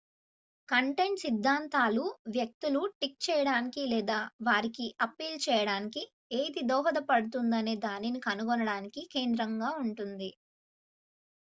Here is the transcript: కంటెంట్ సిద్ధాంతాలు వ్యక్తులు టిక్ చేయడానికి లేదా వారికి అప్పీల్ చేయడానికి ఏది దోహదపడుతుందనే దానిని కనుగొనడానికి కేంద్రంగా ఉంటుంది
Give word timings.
కంటెంట్ 0.69 1.21
సిద్ధాంతాలు 1.23 2.05
వ్యక్తులు 2.35 2.81
టిక్ 2.95 3.19
చేయడానికి 3.25 3.83
లేదా 3.91 4.17
వారికి 4.47 4.87
అప్పీల్ 5.07 5.39
చేయడానికి 5.45 6.03
ఏది 6.39 6.63
దోహదపడుతుందనే 6.71 7.75
దానిని 7.87 8.21
కనుగొనడానికి 8.27 9.03
కేంద్రంగా 9.15 9.71
ఉంటుంది 9.83 10.31